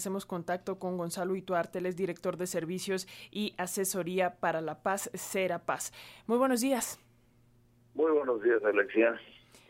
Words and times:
Hacemos 0.00 0.26
contacto 0.26 0.78
con 0.78 0.96
Gonzalo 0.96 1.34
Ituarteles, 1.34 1.96
director 1.96 2.36
de 2.36 2.46
servicios 2.46 3.08
y 3.32 3.52
asesoría 3.58 4.36
para 4.36 4.60
la 4.60 4.80
paz, 4.80 5.10
Cera 5.14 5.66
Paz. 5.66 5.92
Muy 6.28 6.38
buenos 6.38 6.60
días. 6.60 7.00
Muy 7.94 8.12
buenos 8.12 8.40
días, 8.40 8.62
Alexia. 8.62 9.20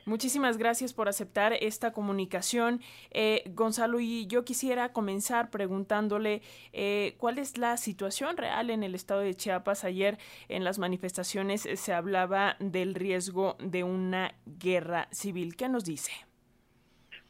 Muchísimas 0.04 0.58
gracias 0.58 0.92
por 0.92 1.08
aceptar 1.08 1.54
esta 1.54 1.94
comunicación. 1.94 2.82
Eh, 3.10 3.42
Gonzalo, 3.54 4.00
y 4.00 4.26
yo 4.26 4.44
quisiera 4.44 4.92
comenzar 4.92 5.48
preguntándole 5.48 6.42
eh, 6.74 7.14
cuál 7.16 7.38
es 7.38 7.56
la 7.56 7.78
situación 7.78 8.36
real 8.36 8.68
en 8.68 8.82
el 8.82 8.94
estado 8.94 9.22
de 9.22 9.34
Chiapas. 9.34 9.84
Ayer 9.84 10.18
en 10.50 10.62
las 10.62 10.78
manifestaciones 10.78 11.62
se 11.62 11.92
hablaba 11.94 12.56
del 12.60 12.94
riesgo 12.94 13.56
de 13.60 13.82
una 13.82 14.34
guerra 14.44 15.08
civil. 15.10 15.56
¿Qué 15.56 15.70
nos 15.70 15.86
dice? 15.86 16.12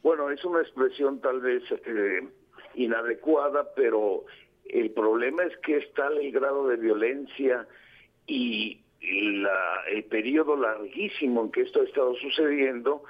Bueno, 0.03 0.29
es 0.29 0.43
una 0.43 0.61
expresión 0.61 1.21
tal 1.21 1.39
vez 1.39 1.63
eh, 1.71 2.27
inadecuada, 2.79 3.73
pero 3.75 4.25
el 4.65 4.91
problema 4.91 5.43
es 5.43 5.57
que 5.57 5.77
está 5.77 6.07
el 6.07 6.31
grado 6.31 6.67
de 6.67 6.77
violencia 6.77 7.67
y 8.27 8.79
la, 9.01 9.83
el 9.91 10.03
periodo 10.05 10.55
larguísimo 10.55 11.43
en 11.43 11.51
que 11.51 11.61
esto 11.61 11.81
ha 11.81 11.85
estado 11.85 12.15
sucediendo, 12.15 13.03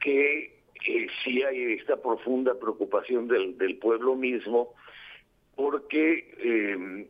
que 0.00 0.54
eh, 0.86 1.06
sí 1.24 1.42
hay 1.42 1.74
esta 1.74 1.96
profunda 1.96 2.54
preocupación 2.58 3.28
del, 3.28 3.78
pueblo 3.78 4.14
mismo, 4.14 4.74
porque 5.56 6.34
eh, 6.38 7.08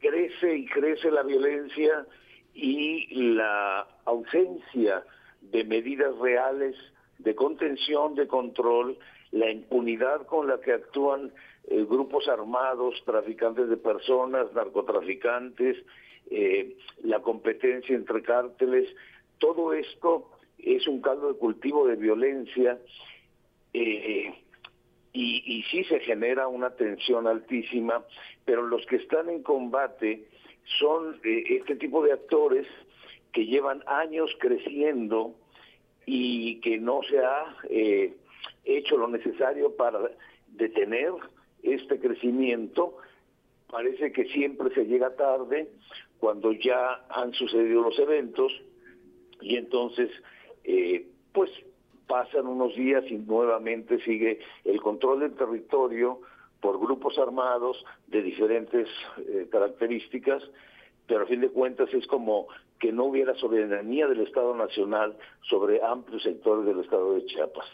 crece 0.00 0.56
y 0.56 0.66
crece 0.66 1.10
la 1.10 1.22
violencia 1.22 2.06
y 2.52 3.06
la 3.34 3.86
ausencia 4.04 5.04
de 5.40 5.64
medidas 5.64 6.16
reales 6.18 6.76
de 7.18 7.34
contención, 7.34 8.14
de 8.14 8.26
control, 8.26 8.98
la 9.34 9.50
impunidad 9.50 10.26
con 10.26 10.46
la 10.46 10.60
que 10.60 10.72
actúan 10.72 11.32
eh, 11.66 11.84
grupos 11.88 12.28
armados, 12.28 13.02
traficantes 13.04 13.68
de 13.68 13.76
personas, 13.76 14.52
narcotraficantes, 14.54 15.76
eh, 16.30 16.76
la 17.02 17.20
competencia 17.20 17.96
entre 17.96 18.22
cárteles, 18.22 18.88
todo 19.38 19.72
esto 19.72 20.30
es 20.58 20.86
un 20.86 21.00
caldo 21.00 21.32
de 21.32 21.38
cultivo 21.38 21.84
de 21.86 21.96
violencia 21.96 22.78
eh, 23.72 24.32
y, 25.12 25.42
y 25.44 25.62
sí 25.64 25.82
se 25.84 25.98
genera 25.98 26.46
una 26.46 26.70
tensión 26.70 27.26
altísima, 27.26 28.04
pero 28.44 28.62
los 28.62 28.86
que 28.86 28.96
están 28.96 29.28
en 29.28 29.42
combate 29.42 30.28
son 30.78 31.20
este 31.24 31.74
tipo 31.74 32.04
de 32.04 32.12
actores 32.12 32.68
que 33.32 33.46
llevan 33.46 33.82
años 33.86 34.30
creciendo 34.38 35.34
y 36.06 36.60
que 36.60 36.78
no 36.78 37.00
se 37.02 37.18
ha 37.18 37.56
hecho 38.64 38.96
lo 38.96 39.08
necesario 39.08 39.74
para 39.76 39.98
detener 40.48 41.12
este 41.62 41.98
crecimiento. 41.98 42.96
Parece 43.70 44.12
que 44.12 44.24
siempre 44.26 44.72
se 44.74 44.84
llega 44.84 45.16
tarde 45.16 45.68
cuando 46.18 46.52
ya 46.52 47.04
han 47.10 47.32
sucedido 47.32 47.82
los 47.82 47.98
eventos 47.98 48.52
y 49.40 49.56
entonces 49.56 50.10
eh, 50.64 51.06
pues 51.32 51.50
pasan 52.06 52.46
unos 52.46 52.74
días 52.74 53.04
y 53.08 53.14
nuevamente 53.14 53.98
sigue 54.04 54.40
el 54.64 54.80
control 54.80 55.20
del 55.20 55.34
territorio 55.34 56.20
por 56.60 56.78
grupos 56.78 57.18
armados 57.18 57.84
de 58.06 58.22
diferentes 58.22 58.88
eh, 59.18 59.48
características, 59.50 60.42
pero 61.06 61.24
a 61.24 61.26
fin 61.26 61.40
de 61.40 61.50
cuentas 61.50 61.92
es 61.92 62.06
como 62.06 62.46
que 62.78 62.92
no 62.92 63.04
hubiera 63.04 63.34
soberanía 63.34 64.06
del 64.06 64.20
Estado 64.20 64.54
Nacional 64.54 65.16
sobre 65.42 65.82
amplios 65.82 66.22
sectores 66.22 66.64
del 66.64 66.80
Estado 66.80 67.14
de 67.14 67.26
Chiapas. 67.26 67.66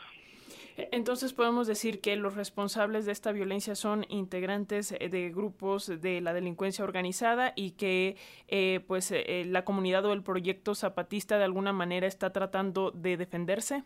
Entonces 0.76 1.32
podemos 1.32 1.66
decir 1.66 2.00
que 2.00 2.16
los 2.16 2.34
responsables 2.34 3.06
de 3.06 3.12
esta 3.12 3.32
violencia 3.32 3.74
son 3.74 4.04
integrantes 4.08 4.92
eh, 4.92 5.08
de 5.08 5.30
grupos 5.30 5.86
de 6.00 6.20
la 6.20 6.32
delincuencia 6.32 6.84
organizada 6.84 7.52
y 7.56 7.72
que 7.72 8.16
eh, 8.48 8.80
pues 8.86 9.12
eh, 9.12 9.44
la 9.46 9.64
comunidad 9.64 10.04
o 10.06 10.12
el 10.12 10.22
proyecto 10.22 10.74
zapatista 10.74 11.38
de 11.38 11.44
alguna 11.44 11.72
manera 11.72 12.06
está 12.06 12.32
tratando 12.32 12.90
de 12.90 13.16
defenderse. 13.16 13.84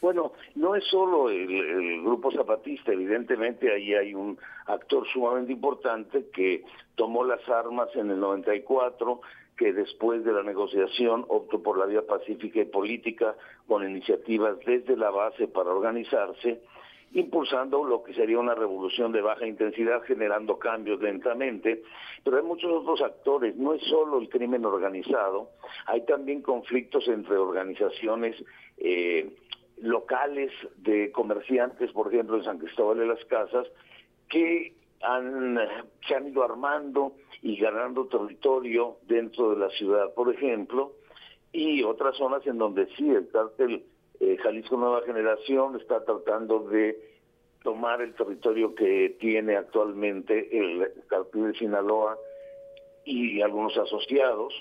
Bueno, 0.00 0.32
no 0.54 0.74
es 0.74 0.84
solo 0.84 1.28
el, 1.28 1.50
el, 1.50 2.02
grupo 2.02 2.32
zapatista, 2.32 2.90
evidentemente 2.90 3.70
ahí 3.70 3.92
hay 3.92 4.14
un 4.14 4.38
actor 4.64 5.06
sumamente 5.12 5.52
importante 5.52 6.30
que 6.32 6.64
tomó 6.94 7.22
las 7.22 7.46
armas 7.50 7.88
en 7.94 8.10
el 8.10 8.18
94, 8.18 9.20
que 9.60 9.74
después 9.74 10.24
de 10.24 10.32
la 10.32 10.42
negociación 10.42 11.26
optó 11.28 11.62
por 11.62 11.76
la 11.76 11.84
vía 11.84 12.00
pacífica 12.06 12.60
y 12.60 12.64
política 12.64 13.36
con 13.68 13.86
iniciativas 13.86 14.56
desde 14.64 14.96
la 14.96 15.10
base 15.10 15.48
para 15.48 15.68
organizarse, 15.68 16.62
impulsando 17.12 17.84
lo 17.84 18.02
que 18.02 18.14
sería 18.14 18.38
una 18.38 18.54
revolución 18.54 19.12
de 19.12 19.20
baja 19.20 19.46
intensidad, 19.46 20.00
generando 20.04 20.58
cambios 20.58 21.02
lentamente, 21.02 21.82
pero 22.24 22.38
hay 22.38 22.42
muchos 22.42 22.72
otros 22.72 23.02
actores, 23.02 23.54
no 23.56 23.74
es 23.74 23.82
solo 23.82 24.18
el 24.18 24.30
crimen 24.30 24.64
organizado, 24.64 25.50
hay 25.84 26.06
también 26.06 26.40
conflictos 26.40 27.06
entre 27.08 27.36
organizaciones 27.36 28.42
eh, 28.78 29.28
locales 29.82 30.52
de 30.78 31.12
comerciantes, 31.12 31.92
por 31.92 32.08
ejemplo, 32.08 32.38
en 32.38 32.44
San 32.44 32.56
Cristóbal 32.56 32.96
de 32.96 33.06
las 33.08 33.22
Casas, 33.26 33.66
que 34.30 34.79
han, 35.02 35.58
se 36.06 36.14
han 36.14 36.28
ido 36.28 36.42
armando 36.42 37.14
y 37.42 37.56
ganando 37.56 38.06
territorio 38.06 38.96
dentro 39.06 39.50
de 39.50 39.56
la 39.56 39.70
ciudad, 39.70 40.12
por 40.14 40.32
ejemplo, 40.32 40.92
y 41.52 41.82
otras 41.82 42.16
zonas 42.16 42.46
en 42.46 42.58
donde 42.58 42.86
sí 42.96 43.08
el 43.08 43.28
cártel 43.28 43.84
eh, 44.20 44.36
Jalisco 44.42 44.76
Nueva 44.76 45.02
Generación 45.02 45.76
está 45.80 46.04
tratando 46.04 46.60
de 46.68 47.00
tomar 47.62 48.00
el 48.02 48.14
territorio 48.14 48.74
que 48.74 49.16
tiene 49.18 49.56
actualmente 49.56 50.48
el 50.56 50.92
cártel 51.08 51.52
de 51.52 51.58
Sinaloa 51.58 52.18
y 53.04 53.40
algunos 53.40 53.76
asociados. 53.76 54.54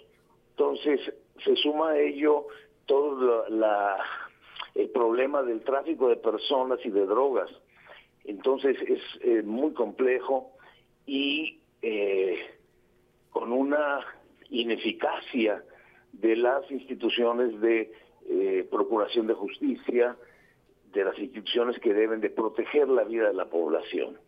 Entonces, 0.52 1.14
se 1.44 1.56
suma 1.58 1.92
a 1.92 2.00
ello 2.00 2.48
todo 2.86 3.48
la, 3.50 3.98
el 4.76 4.90
problema 4.90 5.44
del 5.44 5.62
tráfico 5.62 6.10
de 6.10 6.18
personas 6.18 6.80
y 6.84 6.90
de 6.90 7.06
drogas. 7.06 7.50
Entonces, 8.30 8.78
es 8.88 9.02
eh, 9.22 9.42
muy 9.42 9.74
complejo 9.74 10.52
y 11.08 11.62
eh, 11.82 12.38
con 13.32 13.52
una 13.52 14.02
ineficacia 14.52 15.64
de 16.14 16.36
las 16.36 16.70
instituciones 16.70 17.60
de 17.60 17.92
eh, 18.30 18.68
procuración 18.70 19.26
de 19.26 19.34
justicia, 19.34 20.16
de 20.94 21.06
las 21.06 21.18
instituciones 21.18 21.80
que 21.80 21.92
deben 21.92 22.22
de 22.22 22.30
proteger 22.30 22.88
la 22.88 23.04
vida 23.04 23.30
de 23.30 23.34
la 23.34 23.50
población. 23.50 24.20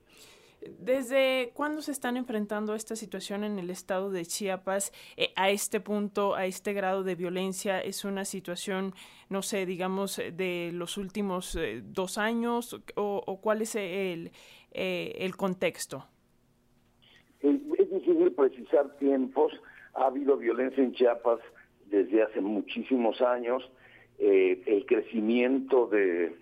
¿Desde 0.61 1.51
cuándo 1.55 1.81
se 1.81 1.91
están 1.91 2.17
enfrentando 2.17 2.75
esta 2.75 2.95
situación 2.95 3.43
en 3.43 3.57
el 3.57 3.71
estado 3.71 4.11
de 4.11 4.25
Chiapas 4.25 4.91
eh, 5.17 5.31
a 5.35 5.49
este 5.49 5.79
punto, 5.79 6.35
a 6.35 6.45
este 6.45 6.73
grado 6.73 7.03
de 7.03 7.15
violencia? 7.15 7.79
¿Es 7.79 8.05
una 8.05 8.25
situación, 8.25 8.93
no 9.29 9.41
sé, 9.41 9.65
digamos, 9.65 10.17
de 10.17 10.69
los 10.71 10.97
últimos 10.97 11.55
eh, 11.55 11.81
dos 11.83 12.19
años 12.19 12.79
o, 12.95 13.23
o, 13.25 13.41
cuál 13.41 13.63
es 13.63 13.75
el, 13.75 14.31
eh, 14.71 15.13
el 15.17 15.35
contexto? 15.35 16.05
Es 17.39 17.59
difícil 17.67 18.31
precisar 18.33 18.95
tiempos. 18.97 19.53
Ha 19.95 20.05
habido 20.05 20.37
violencia 20.37 20.83
en 20.83 20.93
Chiapas 20.93 21.39
desde 21.87 22.21
hace 22.21 22.39
muchísimos 22.39 23.19
años. 23.21 23.67
el 24.19 24.85
crecimiento 24.85 25.87
de, 25.87 26.35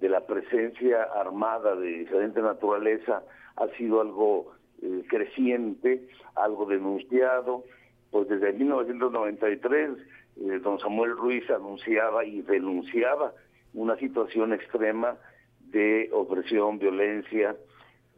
de 0.00 0.08
la 0.08 0.26
presencia 0.26 1.02
armada 1.02 1.76
de 1.76 1.88
diferente 1.98 2.40
naturaleza 2.40 3.22
ha 3.56 3.68
sido 3.76 4.00
algo 4.00 4.52
eh, 4.82 5.02
creciente, 5.08 6.08
algo 6.34 6.66
denunciado, 6.66 7.64
pues 8.10 8.28
desde 8.28 8.52
1993 8.52 9.90
eh, 10.36 10.58
don 10.62 10.78
Samuel 10.78 11.16
Ruiz 11.16 11.48
anunciaba 11.50 12.24
y 12.24 12.42
denunciaba 12.42 13.32
una 13.74 13.96
situación 13.96 14.52
extrema 14.52 15.16
de 15.70 16.10
opresión, 16.12 16.78
violencia, 16.78 17.56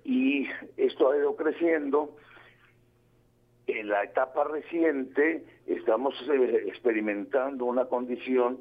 y 0.05 0.49
esto 0.77 1.11
ha 1.11 1.17
ido 1.17 1.37
creciendo. 1.37 2.17
En 3.67 3.89
la 3.89 4.03
etapa 4.03 4.45
reciente 4.45 5.45
estamos 5.67 6.15
eh, 6.29 6.65
experimentando 6.67 7.67
una 7.67 7.85
condición 7.85 8.59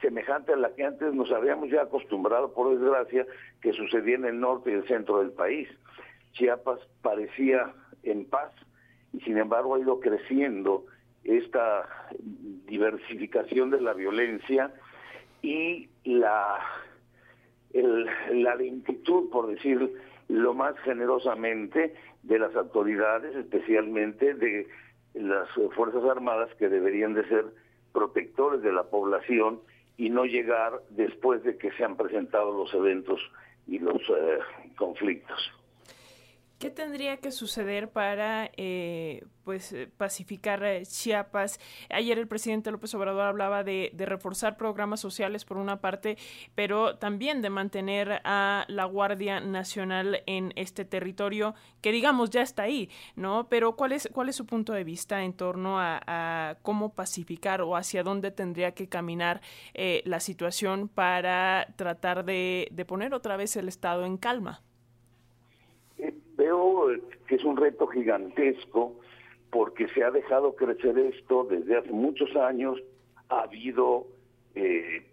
semejante 0.00 0.52
a 0.52 0.56
la 0.56 0.74
que 0.74 0.84
antes 0.84 1.12
nos 1.12 1.30
habíamos 1.30 1.70
ya 1.70 1.82
acostumbrado, 1.82 2.52
por 2.54 2.70
desgracia, 2.70 3.26
que 3.60 3.72
sucedía 3.72 4.16
en 4.16 4.24
el 4.24 4.40
norte 4.40 4.70
y 4.70 4.74
el 4.74 4.86
centro 4.88 5.18
del 5.18 5.32
país. 5.32 5.68
Chiapas 6.32 6.80
parecía 7.02 7.72
en 8.02 8.24
paz 8.24 8.52
y 9.12 9.20
sin 9.20 9.38
embargo 9.38 9.74
ha 9.74 9.80
ido 9.80 10.00
creciendo 10.00 10.86
esta 11.24 11.88
diversificación 12.66 13.70
de 13.70 13.80
la 13.80 13.92
violencia 13.92 14.72
y 15.42 15.88
la, 16.04 16.58
la 17.72 18.54
lentitud, 18.54 19.30
por 19.30 19.48
decir 19.48 19.92
lo 20.28 20.54
más 20.54 20.78
generosamente, 20.80 21.94
de 22.22 22.38
las 22.38 22.54
autoridades, 22.54 23.34
especialmente 23.34 24.34
de 24.34 24.68
las 25.14 25.48
Fuerzas 25.74 26.04
Armadas 26.04 26.54
que 26.58 26.68
deberían 26.68 27.14
de 27.14 27.26
ser 27.28 27.46
protectores 27.92 28.62
de 28.62 28.72
la 28.72 28.84
población 28.84 29.60
y 29.96 30.10
no 30.10 30.24
llegar 30.24 30.80
después 30.90 31.42
de 31.42 31.58
que 31.58 31.72
se 31.72 31.84
han 31.84 31.96
presentado 31.96 32.56
los 32.56 32.72
eventos 32.74 33.20
y 33.66 33.78
los 33.78 34.00
eh, 34.08 34.38
conflictos. 34.76 35.38
¿Qué 36.60 36.68
tendría 36.68 37.16
que 37.16 37.32
suceder 37.32 37.90
para 37.90 38.50
eh, 38.58 39.24
pues 39.44 39.72
eh, 39.72 39.88
pacificar 39.96 40.62
eh, 40.62 40.84
Chiapas? 40.84 41.58
Ayer 41.88 42.18
el 42.18 42.28
presidente 42.28 42.70
López 42.70 42.94
Obrador 42.94 43.22
hablaba 43.22 43.64
de, 43.64 43.90
reforzar 43.96 44.58
programas 44.58 45.00
sociales 45.00 45.46
por 45.46 45.56
una 45.56 45.80
parte, 45.80 46.18
pero 46.54 46.98
también 46.98 47.40
de 47.40 47.48
mantener 47.48 48.20
a 48.24 48.66
la 48.68 48.84
Guardia 48.84 49.40
Nacional 49.40 50.22
en 50.26 50.52
este 50.54 50.84
territorio 50.84 51.54
que 51.80 51.92
digamos 51.92 52.28
ya 52.28 52.42
está 52.42 52.64
ahí, 52.64 52.90
¿no? 53.16 53.48
Pero 53.48 53.74
¿cuál 53.74 53.92
es, 53.92 54.10
cuál 54.12 54.28
es 54.28 54.36
su 54.36 54.44
punto 54.44 54.74
de 54.74 54.84
vista 54.84 55.24
en 55.24 55.32
torno 55.32 55.80
a, 55.80 56.58
cómo 56.60 56.92
pacificar 56.92 57.62
o 57.62 57.74
hacia 57.74 58.02
dónde 58.02 58.32
tendría 58.32 58.72
que 58.72 58.86
caminar 58.86 59.40
la 60.04 60.20
situación 60.20 60.88
para 60.88 61.72
tratar 61.76 62.26
de 62.26 62.84
poner 62.86 63.14
otra 63.14 63.38
vez 63.38 63.56
el 63.56 63.66
Estado 63.66 64.04
en 64.04 64.18
calma? 64.18 64.60
Veo 66.50 66.88
que 67.28 67.36
es 67.36 67.44
un 67.44 67.56
reto 67.56 67.86
gigantesco 67.86 68.96
porque 69.52 69.86
se 69.90 70.02
ha 70.02 70.10
dejado 70.10 70.56
crecer 70.56 70.98
esto 70.98 71.44
desde 71.44 71.78
hace 71.78 71.92
muchos 71.92 72.34
años, 72.34 72.76
ha 73.28 73.42
habido 73.42 74.08
eh, 74.56 75.06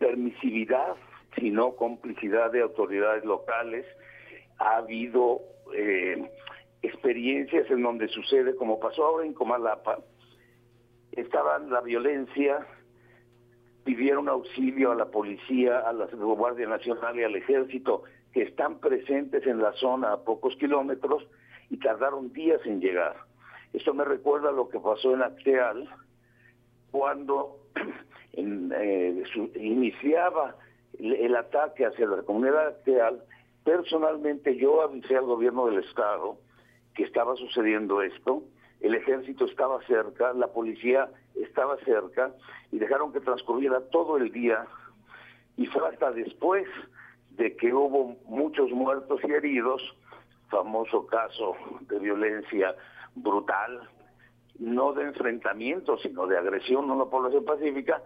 permisividad, 0.00 0.96
sino 1.38 1.76
complicidad 1.76 2.50
de 2.50 2.62
autoridades 2.62 3.24
locales, 3.24 3.86
ha 4.58 4.78
habido 4.78 5.40
eh, 5.72 6.28
experiencias 6.82 7.70
en 7.70 7.82
donde 7.84 8.08
sucede, 8.08 8.56
como 8.56 8.80
pasó 8.80 9.06
ahora 9.06 9.24
en 9.24 9.34
Comalapa, 9.34 10.00
estaba 11.12 11.60
la 11.60 11.80
violencia, 11.80 12.66
pidieron 13.86 14.28
auxilio 14.28 14.90
a 14.90 14.96
la 14.96 15.06
policía, 15.06 15.78
a 15.78 15.92
la 15.92 16.06
Guardia 16.06 16.66
Nacional 16.66 17.16
y 17.18 17.22
al 17.22 17.36
ejército, 17.36 18.02
que 18.32 18.42
están 18.42 18.80
presentes 18.80 19.46
en 19.46 19.62
la 19.62 19.72
zona 19.74 20.12
a 20.12 20.24
pocos 20.24 20.56
kilómetros 20.56 21.24
y 21.70 21.76
tardaron 21.76 22.32
días 22.32 22.60
en 22.66 22.80
llegar. 22.80 23.14
Esto 23.72 23.94
me 23.94 24.04
recuerda 24.04 24.48
a 24.48 24.52
lo 24.52 24.68
que 24.68 24.80
pasó 24.80 25.14
en 25.14 25.22
Acteal 25.22 25.88
cuando 26.90 27.60
eh, 28.32 29.22
iniciaba 29.54 30.56
el, 30.98 31.36
ataque 31.36 31.86
hacia 31.86 32.06
la 32.06 32.22
comunidad 32.22 32.66
Acteal. 32.66 33.22
Personalmente 33.64 34.56
yo 34.56 34.82
avisé 34.82 35.16
al 35.16 35.26
gobierno 35.26 35.66
del 35.66 35.84
estado 35.84 36.38
que 36.94 37.04
estaba 37.04 37.36
sucediendo 37.36 38.02
esto, 38.02 38.42
el 38.86 38.94
ejército 38.94 39.44
estaba 39.46 39.82
cerca, 39.86 40.32
la 40.32 40.48
policía 40.48 41.10
estaba 41.34 41.76
cerca 41.78 42.32
y 42.70 42.78
dejaron 42.78 43.12
que 43.12 43.20
transcurriera 43.20 43.80
todo 43.90 44.16
el 44.16 44.30
día 44.32 44.66
y 45.56 45.66
fue 45.66 45.88
hasta 45.88 46.12
después 46.12 46.66
de 47.30 47.56
que 47.56 47.72
hubo 47.72 48.16
muchos 48.26 48.70
muertos 48.70 49.20
y 49.24 49.32
heridos, 49.32 49.82
famoso 50.48 51.06
caso 51.06 51.56
de 51.88 51.98
violencia 51.98 52.74
brutal, 53.14 53.88
no 54.58 54.92
de 54.92 55.04
enfrentamiento, 55.04 55.98
sino 55.98 56.26
de 56.26 56.38
agresión 56.38 56.90
a 56.90 56.94
la 56.94 57.06
población 57.06 57.44
pacífica, 57.44 58.02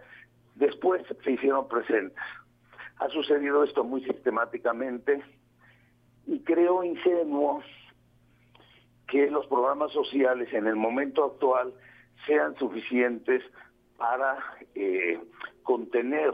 después 0.55 1.03
se 1.23 1.31
hicieron 1.31 1.67
presentes. 1.67 2.17
Ha 2.97 3.07
sucedido 3.09 3.63
esto 3.63 3.83
muy 3.83 4.03
sistemáticamente 4.03 5.23
y 6.25 6.39
creo 6.39 6.83
ingenuo 6.83 7.61
que 9.11 9.29
los 9.29 9.45
programas 9.47 9.91
sociales 9.91 10.51
en 10.53 10.67
el 10.67 10.77
momento 10.77 11.25
actual 11.25 11.73
sean 12.25 12.55
suficientes 12.55 13.43
para 13.97 14.37
eh, 14.73 15.19
contener 15.63 16.33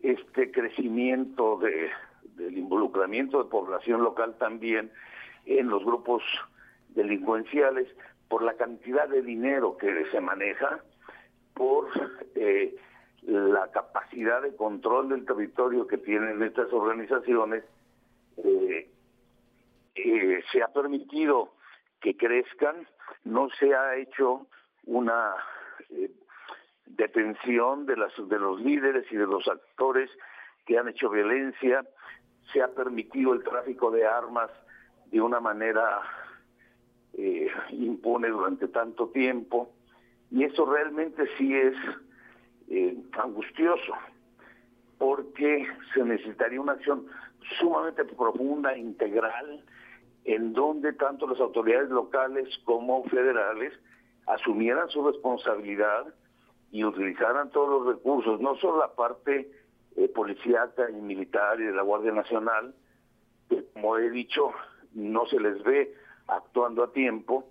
este 0.00 0.52
crecimiento 0.52 1.58
de, 1.58 1.90
del 2.36 2.56
involucramiento 2.56 3.42
de 3.42 3.50
población 3.50 4.04
local 4.04 4.36
también 4.38 4.92
en 5.44 5.68
los 5.68 5.84
grupos 5.84 6.22
delincuenciales 6.90 7.88
por 8.28 8.42
la 8.42 8.54
cantidad 8.54 9.08
de 9.08 9.22
dinero 9.22 9.76
que 9.76 10.06
se 10.12 10.20
maneja, 10.20 10.78
por 11.52 11.88
eh, 12.36 12.76
la 13.22 13.72
capacidad 13.72 14.40
de 14.40 14.54
control 14.54 15.08
del 15.08 15.24
territorio 15.26 15.88
que 15.88 15.98
tienen 15.98 16.40
estas 16.44 16.72
organizaciones, 16.72 17.64
eh, 18.36 18.88
se 20.52 20.62
ha 20.62 20.68
permitido 20.68 21.57
que 22.00 22.16
crezcan, 22.16 22.86
no 23.24 23.48
se 23.58 23.74
ha 23.74 23.96
hecho 23.96 24.46
una 24.84 25.34
detención 26.86 27.86
de, 27.86 27.96
las, 27.96 28.12
de 28.16 28.38
los 28.38 28.60
líderes 28.60 29.10
y 29.10 29.16
de 29.16 29.26
los 29.26 29.46
actores 29.48 30.10
que 30.66 30.78
han 30.78 30.88
hecho 30.88 31.10
violencia, 31.10 31.84
se 32.52 32.62
ha 32.62 32.68
permitido 32.68 33.34
el 33.34 33.42
tráfico 33.42 33.90
de 33.90 34.06
armas 34.06 34.50
de 35.06 35.20
una 35.20 35.40
manera 35.40 36.00
eh, 37.14 37.48
impune 37.70 38.28
durante 38.28 38.68
tanto 38.68 39.08
tiempo 39.08 39.70
y 40.30 40.44
eso 40.44 40.66
realmente 40.66 41.24
sí 41.36 41.54
es 41.54 41.74
eh, 42.68 42.96
angustioso 43.12 43.94
porque 44.98 45.66
se 45.94 46.04
necesitaría 46.04 46.60
una 46.60 46.72
acción 46.72 47.06
sumamente 47.58 48.04
profunda, 48.04 48.76
integral, 48.76 49.64
en 50.24 50.52
donde 50.52 50.92
tanto 50.92 51.26
las 51.26 51.40
autoridades 51.40 51.90
locales 51.90 52.48
como 52.64 53.04
federales 53.04 53.72
asumieran 54.26 54.88
su 54.90 55.06
responsabilidad 55.06 56.06
y 56.70 56.84
utilizaran 56.84 57.50
todos 57.50 57.84
los 57.84 57.96
recursos, 57.96 58.40
no 58.40 58.56
solo 58.56 58.78
la 58.78 58.94
parte 58.94 59.50
eh, 59.96 60.08
policíaca 60.08 60.90
y 60.90 60.94
militar 60.94 61.60
y 61.60 61.64
de 61.64 61.72
la 61.72 61.82
Guardia 61.82 62.12
Nacional, 62.12 62.74
que 63.48 63.64
como 63.72 63.96
he 63.96 64.10
dicho, 64.10 64.52
no 64.92 65.26
se 65.26 65.40
les 65.40 65.62
ve 65.62 65.94
actuando 66.26 66.84
a 66.84 66.92
tiempo, 66.92 67.50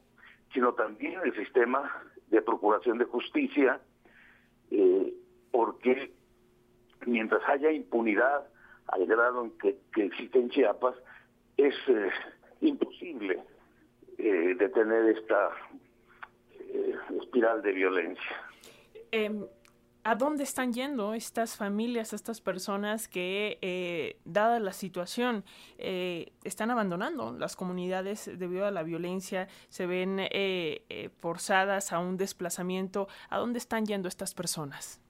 sino 0.53 0.73
también 0.73 1.19
el 1.23 1.35
sistema 1.35 1.91
de 2.27 2.41
procuración 2.41 2.97
de 2.97 3.05
justicia, 3.05 3.81
eh, 4.69 5.13
porque 5.51 6.11
mientras 7.05 7.41
haya 7.47 7.71
impunidad 7.71 8.47
al 8.87 9.05
grado 9.05 9.45
en 9.45 9.51
que, 9.57 9.77
existe 9.95 10.39
en 10.39 10.49
Chiapas, 10.49 10.95
es 11.57 11.75
eh, 11.87 12.09
imposible 12.61 13.39
eh, 14.17 14.55
detener 14.57 15.17
esta 15.17 15.49
espiral 17.09 17.61
de 17.61 17.71
violencia. 17.71 18.35
Em, 19.11 19.45
¿A 20.07 20.15
dónde 20.15 20.43
están 20.43 20.71
yendo 20.71 21.13
estas 21.13 21.57
familias, 21.57 22.13
estas 22.13 22.39
personas 22.39 23.09
que, 23.09 23.57
eh, 23.61 24.15
dada 24.23 24.57
la 24.61 24.71
situación, 24.71 25.43
eh, 25.77 26.31
están 26.45 26.71
abandonando 26.71 27.35
las 27.37 27.57
comunidades 27.57 28.31
debido 28.39 28.65
a 28.65 28.71
la 28.71 28.83
violencia, 28.83 29.49
se 29.67 29.85
ven 29.85 30.19
eh, 30.21 31.09
forzadas 31.17 31.91
a 31.91 31.99
un 31.99 32.15
desplazamiento? 32.15 33.09
¿A 33.29 33.37
dónde 33.37 33.59
están 33.59 33.83
yendo 33.85 34.07
estas 34.07 34.33
personas? 34.33 35.01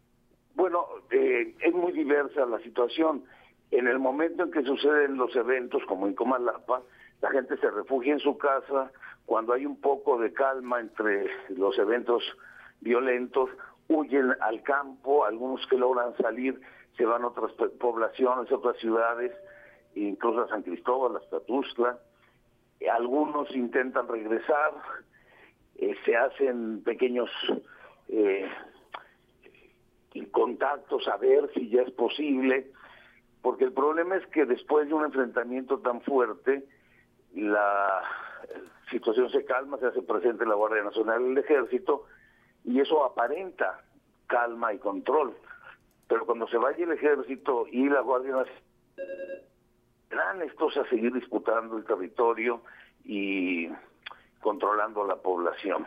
Bueno, 0.56 0.88
es 1.12 1.74
muy 1.76 1.92
diversa 1.92 2.48
la 2.48 2.60
situación. 2.64 3.24
En 3.70 3.86
el 3.88 4.00
momento 4.00 4.46
en 4.46 4.50
que 4.50 4.64
suceden 4.64 5.16
los 5.16 5.36
eventos, 5.36 5.84
como 5.86 6.08
en 6.08 6.16
Comalapa, 6.16 6.82
la 7.22 7.32
gente 7.32 7.58
se 7.58 7.72
refugia 7.72 8.14
en 8.14 8.20
su 8.20 8.38
casa. 8.38 8.92
Cuando 9.26 9.54
hay 9.54 9.66
un 9.66 9.80
poco 9.82 10.18
de 10.18 10.34
calma 10.34 10.80
entre 10.80 11.30
los 11.50 11.78
eventos 11.78 12.24
violentos, 12.82 13.50
huyen 13.88 14.34
al 14.42 14.62
campo, 14.64 15.26
algunos 15.26 15.66
que 15.68 15.78
logran 15.78 16.16
salir 16.18 16.60
se 16.98 17.06
van 17.06 17.24
a 17.24 17.28
otras 17.28 17.52
poblaciones, 17.80 18.52
otras 18.52 18.78
ciudades, 18.78 19.32
incluso 19.94 20.42
a 20.42 20.50
San 20.50 20.64
Cristóbal, 20.64 21.16
hasta 21.16 21.40
Tuzla. 21.42 22.00
Algunos 22.92 23.56
intentan 23.56 24.08
regresar, 24.08 24.74
eh, 25.76 25.96
se 26.06 26.16
hacen 26.16 26.84
pequeños 26.84 27.30
eh, 28.10 28.50
contactos 30.32 31.08
a 31.08 31.18
ver 31.18 31.52
si 31.54 31.70
ya 31.70 31.84
es 31.84 31.92
posible, 31.92 32.72
porque 33.42 33.66
el 33.66 33.74
problema 33.74 34.16
es 34.16 34.26
que 34.28 34.46
después 34.46 34.88
de 34.88 34.96
un 34.96 35.06
enfrentamiento 35.06 35.80
tan 35.80 36.02
fuerte, 36.02 36.64
la 37.42 38.04
situación 38.90 39.30
se 39.30 39.46
calma, 39.46 39.78
se 39.78 39.88
hace 39.88 40.02
presente 40.02 40.46
la 40.46 40.56
Guardia 40.56 40.84
Nacional 40.84 41.26
el 41.26 41.38
Ejército, 41.38 42.06
y 42.64 42.80
eso 42.80 43.04
aparenta 43.06 43.82
calma 44.28 44.74
y 44.74 44.80
control. 44.80 45.36
Pero 46.08 46.26
cuando 46.26 46.48
se 46.48 46.58
vaya 46.58 46.84
el 46.84 46.92
ejército 46.92 47.66
y 47.70 47.90
la 47.90 48.02
Guardia 48.02 48.36
Nacional, 48.36 48.64
van 50.10 50.42
estos 50.42 50.76
a 50.78 50.86
seguir 50.90 51.14
disputando 51.14 51.78
el 51.78 51.86
territorio 51.86 52.62
y 53.04 53.70
controlando 54.42 55.06
la 55.06 55.18
población. 55.18 55.86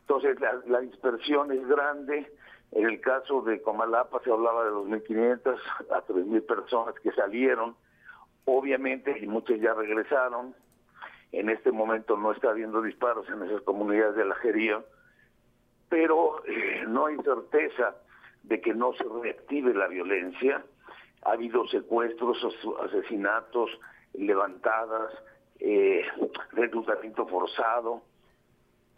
Entonces 0.00 0.38
la, 0.40 0.80
dispersión 0.80 1.52
es 1.52 1.66
grande. 1.66 2.32
En 2.72 2.86
el 2.86 3.00
caso 3.00 3.42
de 3.42 3.62
Comalapa 3.62 4.20
se 4.22 4.30
hablaba 4.30 4.64
de 4.64 4.70
2.500 4.70 5.58
a 5.90 6.06
3.000 6.06 6.46
personas 6.46 6.94
que 7.00 7.12
salieron. 7.12 7.76
Obviamente, 8.44 9.18
y 9.18 9.26
muchos 9.26 9.60
ya 9.60 9.74
regresaron. 9.74 10.54
En 11.32 11.50
este 11.50 11.72
momento 11.72 12.16
no 12.16 12.32
está 12.32 12.50
habiendo 12.50 12.80
disparos 12.82 13.28
en 13.28 13.42
esas 13.42 13.62
comunidades 13.62 14.16
de 14.16 14.24
la 14.24 14.34
Jería 14.36 14.82
pero 15.88 16.44
eh, 16.46 16.84
no 16.86 17.06
hay 17.06 17.16
certeza 17.18 17.96
de 18.42 18.60
que 18.60 18.74
no 18.74 18.92
se 18.94 19.04
reactive 19.04 19.74
la 19.74 19.88
violencia. 19.88 20.64
Ha 21.22 21.32
habido 21.32 21.66
secuestros, 21.68 22.38
asesinatos 22.84 23.70
levantadas, 24.14 25.12
eh, 25.60 26.02
reclutamiento 26.52 27.26
forzado. 27.26 28.02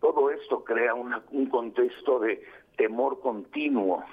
Todo 0.00 0.30
esto 0.30 0.64
crea 0.64 0.94
un 0.94 1.46
contexto 1.50 2.20
de 2.20 2.42
temor 2.76 3.20
continuo. 3.20 4.04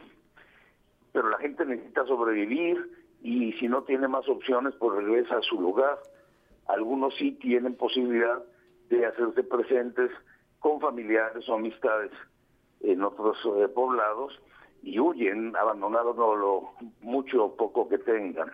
Pero 1.13 1.29
la 1.29 1.37
gente 1.37 1.65
necesita 1.65 2.05
sobrevivir 2.05 2.91
y 3.21 3.53
si 3.53 3.67
no 3.67 3.83
tiene 3.83 4.07
más 4.07 4.27
opciones, 4.27 4.75
pues 4.75 4.97
regresa 4.97 5.37
a 5.37 5.41
su 5.41 5.59
lugar. 5.59 5.97
Algunos 6.67 7.15
sí 7.15 7.31
tienen 7.33 7.75
posibilidad 7.75 8.43
de 8.89 9.05
hacerse 9.05 9.43
presentes 9.43 10.11
con 10.59 10.79
familiares 10.79 11.47
o 11.49 11.55
amistades 11.55 12.11
en 12.81 13.03
otros 13.03 13.37
eh, 13.57 13.67
poblados 13.67 14.39
y 14.83 14.99
huyen, 14.99 15.55
abandonados 15.55 16.15
lo 16.15 16.71
mucho 17.01 17.45
o 17.45 17.55
poco 17.55 17.89
que 17.89 17.97
tengan. 17.97 18.51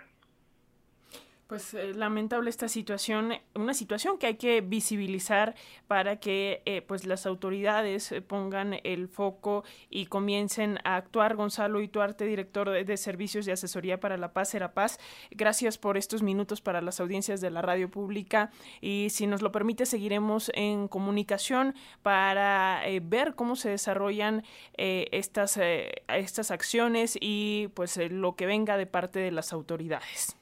Pues 1.54 1.76
eh, 1.76 1.94
lamentable 1.94 2.50
esta 2.50 2.68
situación, 2.68 3.32
una 3.54 3.76
situación 3.76 4.18
que 4.18 4.26
hay 4.26 4.38
que 4.38 4.62
visibilizar 4.62 5.54
para 5.88 6.20
que 6.20 6.64
eh, 6.66 6.82
pues 6.82 7.06
las 7.06 7.28
autoridades 7.28 8.12
eh, 8.12 8.24
pongan 8.24 8.80
el 8.84 9.08
foco 9.08 9.64
y 9.92 10.08
comiencen 10.08 10.80
a 10.84 10.96
actuar. 10.96 11.36
Gonzalo 11.36 11.80
Ituarte, 11.80 12.26
director 12.26 12.72
de, 12.72 12.98
Servicios 12.98 13.46
de 13.46 13.52
Asesoría 13.52 14.00
para 14.00 14.18
la 14.18 14.34
Paz, 14.34 14.56
Era 14.56 14.74
Paz, 14.74 14.98
gracias 15.30 15.78
por 15.78 15.96
estos 15.96 16.24
minutos 16.24 16.60
para 16.60 16.82
las 16.82 17.00
audiencias 17.00 17.40
de 17.40 17.52
la 17.52 17.62
radio 17.62 17.88
pública 17.88 18.50
y 18.82 19.10
si 19.12 19.28
nos 19.28 19.44
lo 19.44 19.52
permite 19.52 19.86
seguiremos 19.86 20.50
en 20.56 20.88
comunicación 20.88 21.76
para 22.02 22.82
ver 23.04 23.36
cómo 23.36 23.56
se 23.56 23.70
desarrollan 23.70 24.44
estas, 24.76 25.60
estas 26.08 26.50
acciones 26.50 27.16
y 27.22 27.70
pues 27.76 27.98
lo 28.10 28.36
que 28.36 28.48
venga 28.48 28.76
de 28.76 28.88
parte 28.88 29.20
de 29.20 29.30
las 29.30 29.54
autoridades. 29.54 30.36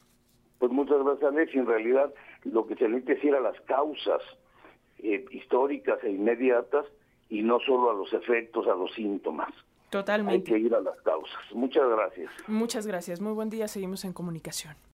Pues 0.62 0.72
muchas 0.72 1.04
gracias, 1.04 1.24
Alex. 1.24 1.56
En 1.56 1.66
realidad, 1.66 2.14
lo 2.44 2.68
que 2.68 2.76
se 2.76 2.88
necesita 2.88 3.14
es 3.14 3.24
ir 3.24 3.34
a 3.34 3.40
las 3.40 3.60
causas 3.62 4.22
eh, 5.00 5.26
históricas 5.32 5.98
e 6.04 6.12
inmediatas 6.12 6.86
y 7.30 7.42
no 7.42 7.60
solo 7.62 7.90
a 7.90 7.96
los 7.96 8.14
efectos, 8.14 8.68
a 8.68 8.76
los 8.76 8.94
síntomas. 8.94 9.50
Totalmente. 9.90 10.54
Hay 10.54 10.62
que 10.62 10.68
ir 10.68 10.76
a 10.76 10.80
las 10.80 11.02
causas. 11.02 11.42
Muchas 11.52 11.90
gracias. 11.90 12.30
Muchas 12.48 12.86
gracias. 12.86 13.20
Muy 13.20 13.34
buen 13.34 13.50
día. 13.50 13.68
Seguimos 13.68 14.06
en 14.06 14.14
comunicación. 14.14 14.76